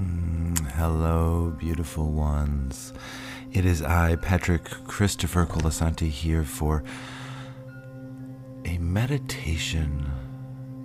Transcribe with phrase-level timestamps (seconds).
[0.00, 2.94] Mm, hello, beautiful ones.
[3.52, 6.82] It is I, Patrick Christopher Colasanti, here for
[8.64, 10.10] a meditation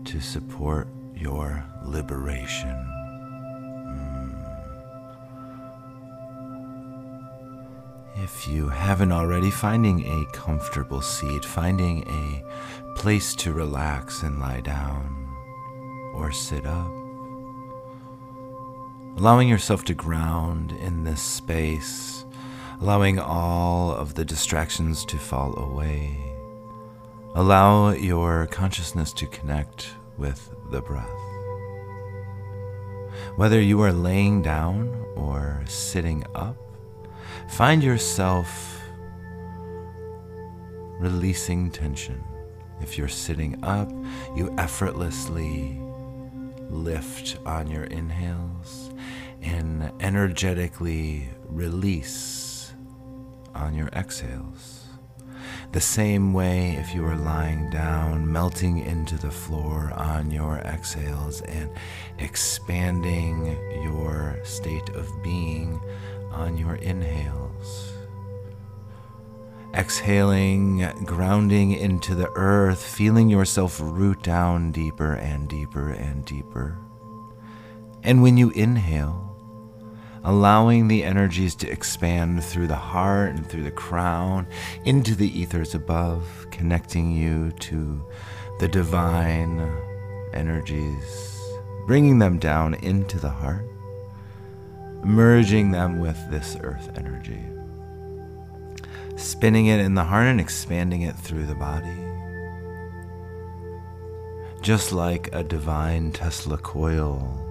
[0.04, 2.76] to support your liberation.
[3.88, 4.36] Mm.
[8.18, 12.44] If you haven't already, finding a comfortable seat, finding a
[13.00, 15.30] place to relax and lie down
[16.16, 17.05] or sit up.
[19.18, 22.26] Allowing yourself to ground in this space,
[22.82, 26.18] allowing all of the distractions to fall away.
[27.36, 31.10] Allow your consciousness to connect with the breath.
[33.38, 36.58] Whether you are laying down or sitting up,
[37.48, 38.82] Find yourself
[41.00, 42.22] releasing tension.
[42.82, 43.90] If you're sitting up,
[44.36, 45.80] you effortlessly
[46.70, 48.92] lift on your inhales
[49.46, 52.74] and energetically release
[53.54, 54.86] on your exhales.
[55.72, 61.42] The same way if you are lying down, melting into the floor on your exhales
[61.42, 61.70] and
[62.18, 65.80] expanding your state of being
[66.32, 67.92] on your inhales.
[69.74, 76.80] Exhaling, grounding into the earth, feeling yourself root down deeper and deeper and deeper.
[78.04, 79.35] And when you inhale,
[80.26, 84.46] allowing the energies to expand through the heart and through the crown
[84.84, 88.06] into the ethers above, connecting you to
[88.60, 89.60] the divine
[90.34, 91.40] energies,
[91.88, 93.66] bringing them down into the heart
[95.06, 97.40] merging them with this earth energy,
[99.16, 101.96] spinning it in the heart and expanding it through the body.
[104.62, 107.45] Just like a divine Tesla coil,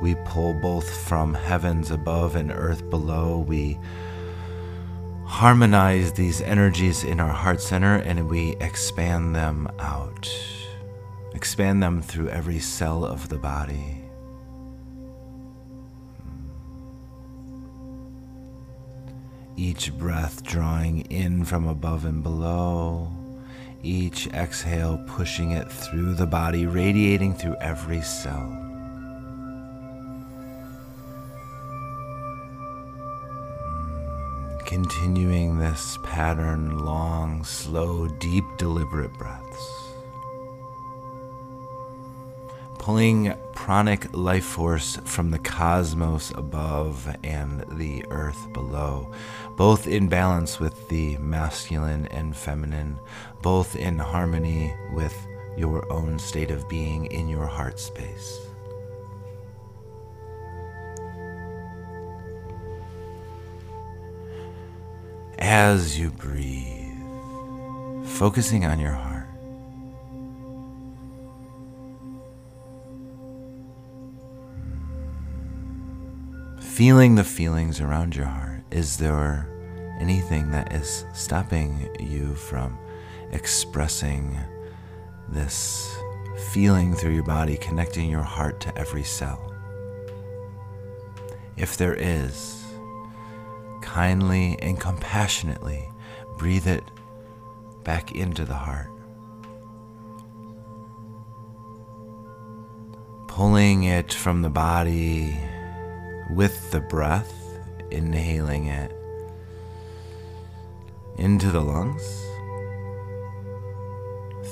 [0.00, 3.38] we pull both from heavens above and earth below.
[3.38, 3.78] We
[5.24, 10.28] harmonize these energies in our heart center and we expand them out,
[11.34, 14.00] expand them through every cell of the body.
[19.60, 23.12] each breath drawing in from above and below,
[23.82, 28.69] each exhale pushing it through the body, radiating through every cell.
[34.70, 39.90] Continuing this pattern, long, slow, deep, deliberate breaths
[42.78, 49.06] pulling pranic life force from the cosmos above and the earth below,
[49.54, 52.98] both in balance with the masculine and feminine,
[53.42, 55.14] both in harmony with
[55.58, 58.49] your own state of being in your heart space.
[65.40, 66.94] As you breathe,
[68.06, 69.10] focusing on your heart
[76.80, 79.46] feeling the feelings around your heart, is there
[80.00, 82.78] anything that is stopping you from
[83.32, 84.34] expressing
[85.28, 85.94] this
[86.52, 89.54] feeling through your body, connecting your heart to every cell?
[91.58, 92.64] If there is,
[93.82, 95.90] kindly and compassionately
[96.38, 96.84] breathe it
[97.84, 98.90] back into the heart.
[103.26, 105.38] Pulling it from the body
[106.30, 107.32] with the breath,
[107.90, 108.92] inhaling it
[111.16, 112.02] into the lungs,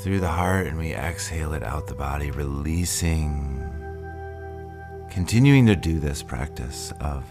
[0.03, 3.65] through the heart, and we exhale it out the body, releasing.
[5.11, 7.25] Continuing to do this practice of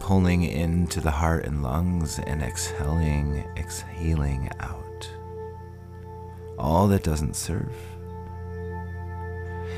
[0.00, 4.78] pulling into the heart and lungs and exhaling, exhaling out
[6.58, 7.72] all that doesn't serve.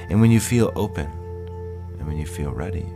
[0.08, 1.06] And when you feel open
[1.98, 2.86] and when you feel ready,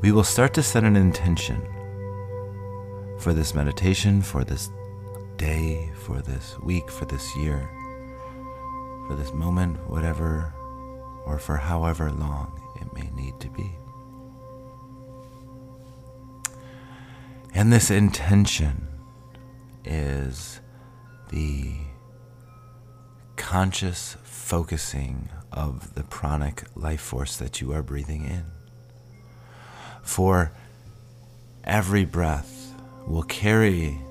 [0.00, 1.60] we will start to set an intention
[3.18, 4.70] for this meditation, for this
[5.36, 7.68] day, for this week, for this year,
[9.06, 10.52] for this moment, whatever,
[11.24, 13.78] or for however long it may need to be.
[17.56, 18.86] And this intention
[19.82, 20.60] is
[21.30, 21.72] the
[23.36, 28.44] conscious focusing of the pranic life force that you are breathing in.
[30.02, 30.52] For
[31.64, 32.74] every breath
[33.06, 34.02] will carry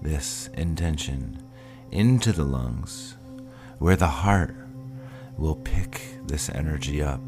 [0.00, 1.42] this intention
[1.90, 3.18] into the lungs,
[3.78, 4.56] where the heart
[5.36, 7.20] will pick this energy up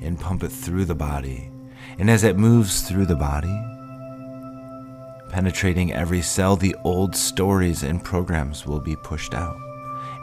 [0.00, 1.50] and pump it through the body,
[1.98, 3.71] And as it moves through the body,
[5.32, 9.56] penetrating every cell, the old stories and programs will be pushed out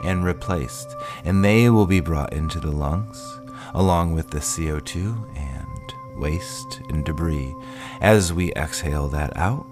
[0.04, 3.40] and replaced, and they will be brought into the lungs
[3.74, 7.54] along with the CO2 and waste and debris.
[8.00, 9.66] As we exhale that out,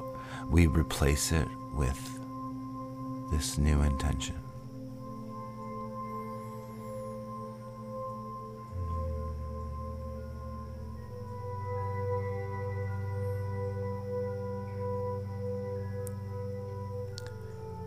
[0.50, 2.18] we replace it with
[3.30, 4.47] this new intention.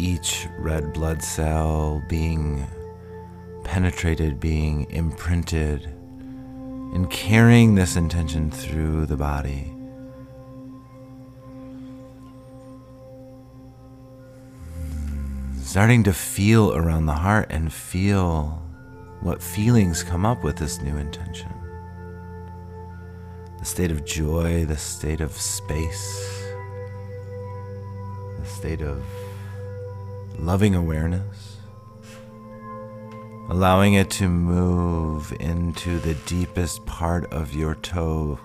[0.01, 2.67] Each red blood cell being
[3.63, 5.85] penetrated, being imprinted,
[6.95, 9.71] and carrying this intention through the body.
[15.61, 18.59] Starting to feel around the heart and feel
[19.21, 21.53] what feelings come up with this new intention.
[23.59, 26.43] The state of joy, the state of space,
[28.39, 29.03] the state of
[30.37, 31.57] loving awareness,
[33.49, 38.39] allowing it to move into the deepest part of your toes,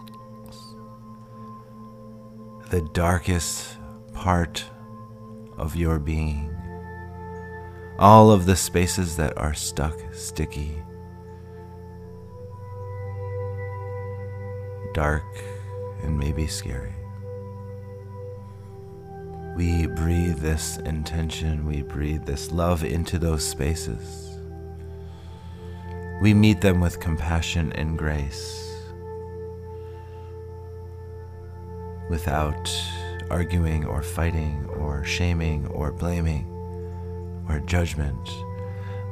[2.70, 3.78] the darkest
[4.12, 4.64] part
[5.56, 6.54] of your being,
[7.98, 10.76] all of the spaces that are stuck, sticky,
[14.92, 15.24] dark,
[16.02, 16.94] and maybe scary.
[19.56, 24.38] We breathe this intention, we breathe this love into those spaces.
[26.20, 28.70] We meet them with compassion and grace
[32.10, 32.70] without
[33.30, 36.44] arguing or fighting or shaming or blaming
[37.48, 38.28] or judgment.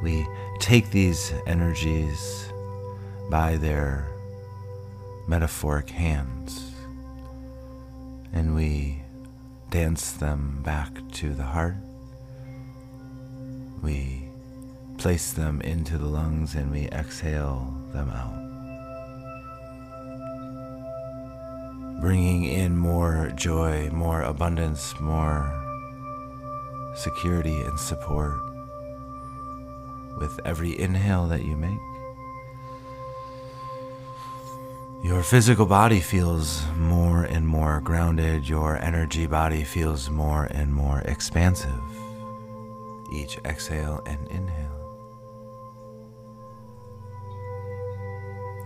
[0.02, 0.26] We
[0.60, 2.52] take these energies
[3.30, 4.06] by their
[5.26, 6.70] metaphoric hands
[8.34, 9.03] and we
[9.74, 11.74] dance them back to the heart.
[13.82, 14.28] We
[14.98, 18.38] place them into the lungs and we exhale them out.
[22.00, 25.52] Bringing in more joy, more abundance, more
[26.94, 28.38] security and support
[30.18, 31.93] with every inhale that you make.
[35.04, 38.48] Your physical body feels more and more grounded.
[38.48, 41.82] Your energy body feels more and more expansive.
[43.12, 44.80] Each exhale and inhale.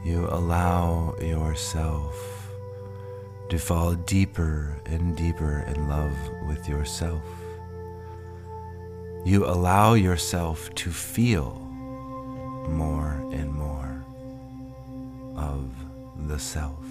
[0.04, 2.14] You allow yourself
[3.48, 7.24] to fall deeper and deeper in love with yourself.
[9.24, 11.54] You allow yourself to feel
[12.68, 14.06] more and more
[15.36, 15.87] of
[16.26, 16.84] the self.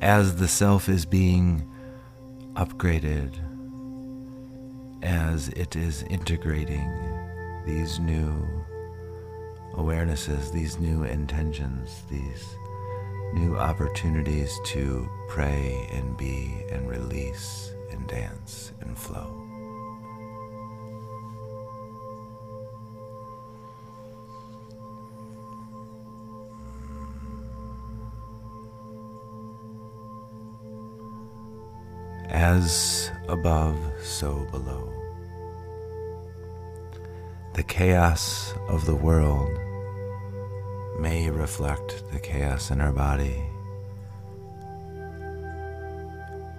[0.00, 1.68] As the self is being
[2.54, 3.34] upgraded,
[5.02, 6.92] as it is integrating
[7.66, 8.46] these new
[9.74, 12.44] awarenesses, these new intentions, these
[13.34, 19.47] new opportunities to pray and be and release and dance and flow.
[32.28, 34.92] As above, so below.
[37.54, 39.50] The chaos of the world
[41.00, 43.42] may reflect the chaos in our body.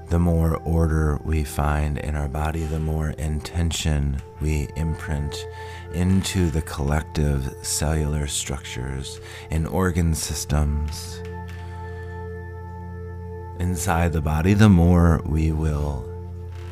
[0.10, 5.46] The more order we find in our body, the more intention we imprint
[5.94, 9.20] into the collective cellular structures
[9.52, 11.22] and organ systems
[13.60, 16.06] inside the body, the more we will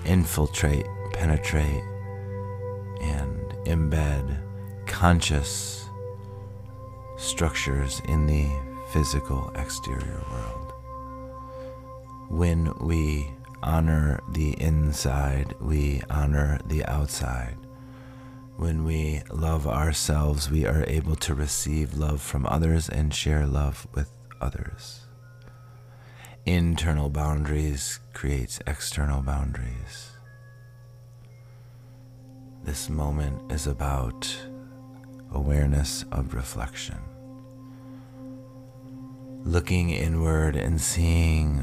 [0.05, 1.83] infiltrate, penetrate,
[3.01, 4.41] and embed
[4.87, 5.85] conscious
[7.17, 8.47] structures in the
[8.91, 10.73] physical exterior world.
[12.29, 17.57] When we honor the inside, we honor the outside.
[18.55, 23.87] When we love ourselves, we are able to receive love from others and share love
[23.93, 24.09] with
[24.41, 25.06] others
[26.47, 30.11] internal boundaries creates external boundaries.
[32.63, 34.33] This moment is about
[35.33, 36.99] awareness of reflection.
[39.43, 41.57] Looking inward and seeing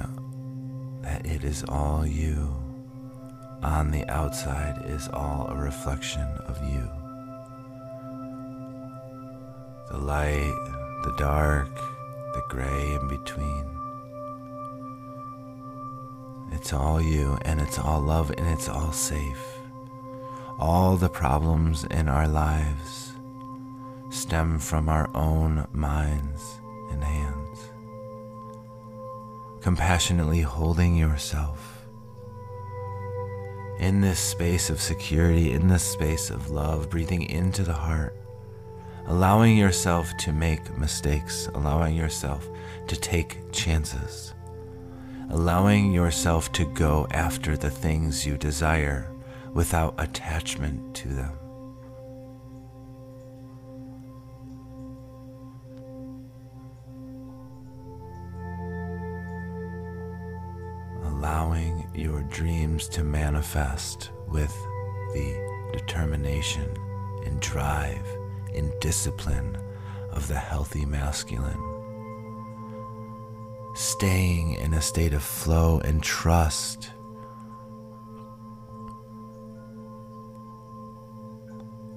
[1.01, 2.55] that it is all you.
[3.63, 6.91] On the outside is all a reflection of you.
[9.91, 11.75] The light, the dark,
[12.35, 13.84] the gray in between
[16.65, 19.59] It's all you, and it's all love, and it's all safe.
[20.59, 23.13] All the problems in our lives
[24.09, 27.69] stem from our own minds and hands.
[29.61, 31.85] Compassionately holding yourself
[33.79, 38.17] in this space of security, in this space of love, breathing into the heart,
[39.07, 42.49] allowing yourself to make mistakes, allowing yourself
[42.87, 44.33] to take chances,
[45.31, 49.11] allowing yourself to go after the things you desire
[49.53, 51.33] without attachment to them.
[61.05, 64.55] Allowing your dreams to manifest with
[65.15, 66.69] the determination
[67.25, 68.07] and drive
[68.55, 69.57] and discipline
[70.11, 71.74] of the healthy masculine.
[73.75, 76.93] Staying in a state of flow and trust.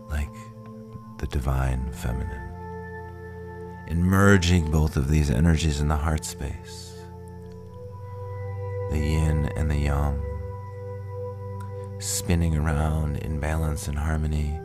[0.09, 0.33] Like
[1.19, 2.41] the divine feminine.
[3.87, 6.95] In merging both of these energies in the heart space,
[8.89, 10.19] the yin and the yang,
[11.99, 14.59] spinning around in balance and harmony,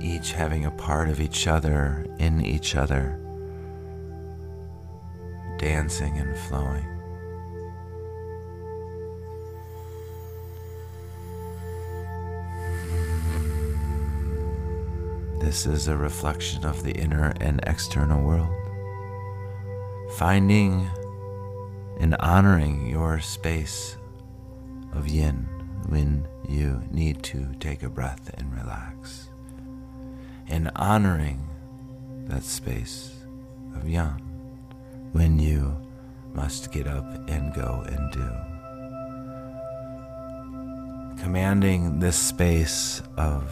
[0.00, 3.18] each having a part of each other in each other,
[5.58, 6.84] dancing and flowing.
[15.40, 18.52] This is a reflection of the inner and external world.
[20.16, 20.90] Finding
[22.00, 23.96] and honoring your space
[24.92, 25.46] of yin
[25.88, 29.30] when you need to take a breath and relax.
[30.48, 31.48] And honoring
[32.26, 33.14] that space
[33.76, 34.35] of yang
[35.16, 35.74] when you
[36.34, 38.30] must get up and go and do.
[41.22, 43.50] Commanding this space of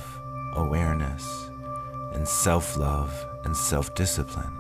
[0.56, 1.25] awareness
[2.12, 3.11] and self love
[3.47, 4.52] and self discipline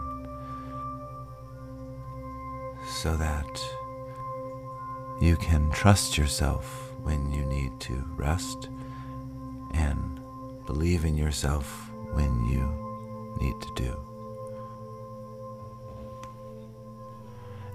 [3.02, 3.60] so that
[5.20, 8.70] you can trust yourself when you need to rest
[9.74, 10.20] and
[10.64, 12.64] believe in yourself when you
[13.42, 14.13] need to do.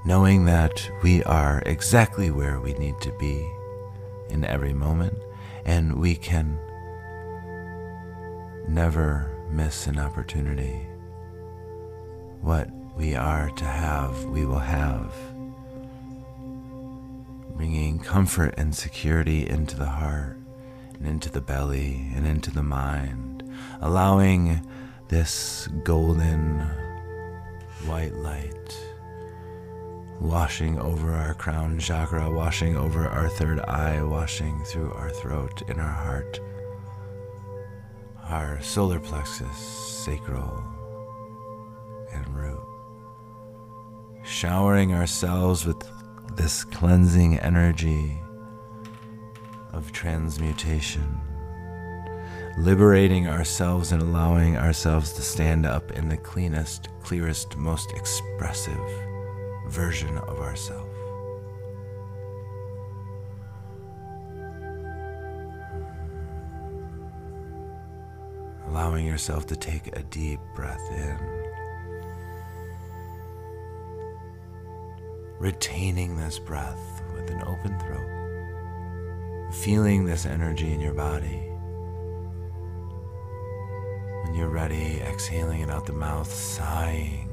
[0.10, 3.48] Knowing that we are exactly where we need to be
[4.30, 5.16] in every moment
[5.66, 6.58] and we can
[8.68, 10.88] never miss an opportunity.
[12.42, 15.13] What we are to have, we will have.
[17.56, 20.39] Bringing comfort and security into the heart
[20.96, 23.44] and into the belly and into the mind,
[23.80, 24.68] allowing
[25.10, 26.62] this golden
[27.86, 28.88] white light
[30.19, 35.79] washing over our crown chakra, washing over our third eye, washing through our throat in
[35.79, 36.39] our heart
[38.29, 40.63] our solar plexus, sacral,
[42.13, 42.63] and root.
[44.23, 45.83] Showering ourselves with
[46.35, 48.19] this cleansing energy
[49.73, 51.19] of transmutation.
[52.59, 59.09] Liberating ourselves and allowing ourselves to stand up in the cleanest, clearest, most expressive
[59.69, 60.89] version of ourselves.
[68.69, 71.17] allowing yourself to take a deep breath in.
[75.39, 81.49] Retaining this breath with an open throat, feeling this energy in your body.
[84.23, 87.28] When you're ready, exhaling it out the mouth, sighing.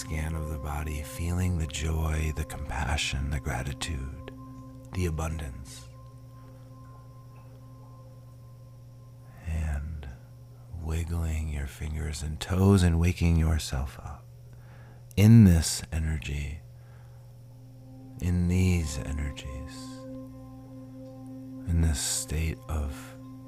[0.00, 4.30] Scan of the body, feeling the joy, the compassion, the gratitude,
[4.94, 5.88] the abundance.
[9.46, 10.08] And
[10.82, 14.24] wiggling your fingers and toes and waking yourself up
[15.18, 16.60] in this energy,
[18.22, 19.76] in these energies,
[21.68, 22.98] in this state of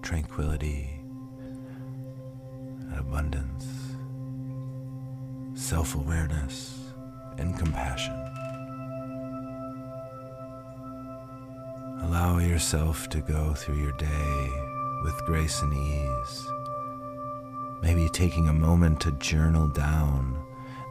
[0.03, 1.01] tranquility
[1.39, 3.82] and abundance
[5.55, 6.79] self awareness,
[7.39, 8.15] and compassion.
[12.03, 14.51] Allow yourself to go through your day
[15.05, 16.47] with grace and ease.
[17.83, 20.39] Maybe taking a moment to journal down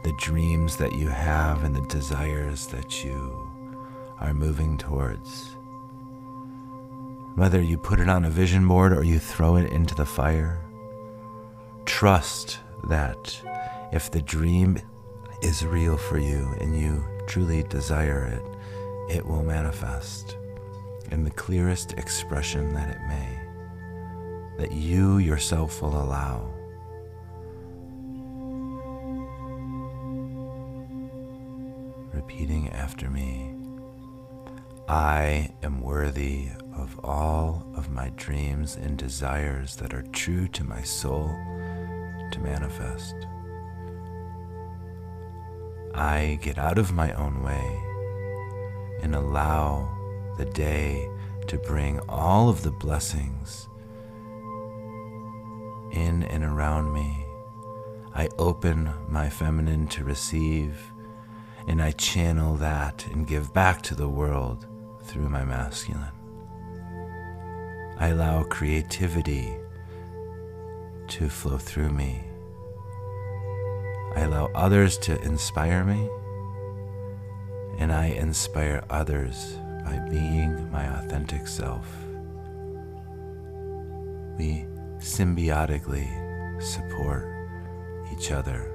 [0.04, 3.48] the dreams that you have and the desires that you
[4.20, 5.56] are moving towards.
[7.34, 10.60] Whether you put it on a vision board or you throw it into the fire,
[11.86, 13.40] trust that
[13.92, 14.78] if the dream
[15.42, 20.36] is real for you and you truly desire it, it will manifest
[21.10, 23.38] in the clearest expression that it may,
[24.56, 26.48] that you yourself will allow.
[32.14, 33.54] Repeating after me,
[34.88, 40.82] I am worthy of all of my dreams and desires that are true to my
[40.82, 41.28] soul
[42.30, 43.14] to manifest.
[45.94, 47.82] I get out of my own way
[49.02, 49.88] and allow
[50.38, 51.10] the day
[51.48, 53.68] to bring all of the blessings
[55.90, 57.26] in and around me.
[58.14, 60.92] I open my feminine to receive,
[61.66, 64.66] and I channel that and give back to the world
[65.02, 66.12] through my masculine.
[67.98, 69.52] I allow creativity
[71.08, 72.31] to flow through me.
[74.14, 76.08] I allow others to inspire me,
[77.78, 81.86] and I inspire others by being my authentic self.
[84.38, 84.66] We
[84.98, 86.08] symbiotically
[86.62, 87.26] support
[88.12, 88.72] each other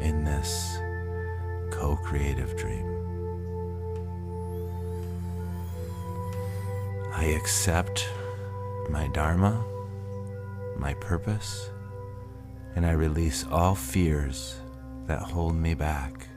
[0.00, 0.78] in this
[1.70, 2.90] co creative dream.
[7.14, 8.08] I accept
[8.90, 9.64] my Dharma,
[10.78, 11.70] my purpose,
[12.74, 14.56] and I release all fears
[15.06, 16.28] that hold me back.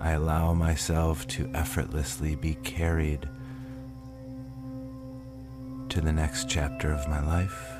[0.00, 3.28] I allow myself to effortlessly be carried
[5.88, 7.72] to the next chapter of my life,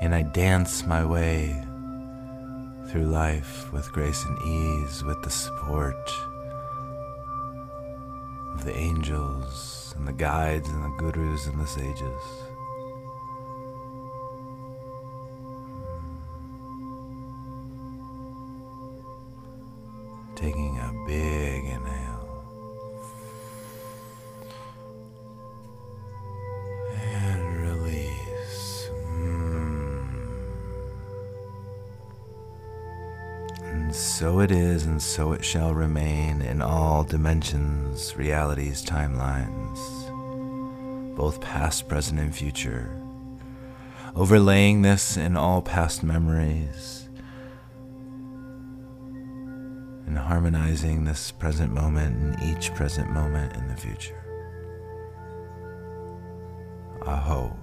[0.00, 1.64] and I dance my way
[2.88, 6.10] through life with grace and ease, with the support
[8.52, 12.22] of the angels and the guides and the gurus and the sages.
[21.06, 22.44] Big inhale.
[26.92, 28.88] And release.
[29.12, 30.36] Mm.
[33.62, 39.78] And so it is, and so it shall remain in all dimensions, realities, timelines,
[41.16, 43.00] both past, present, and future.
[44.16, 47.03] Overlaying this in all past memories
[50.06, 54.20] and harmonizing this present moment and each present moment in the future.
[57.06, 57.56] Aho.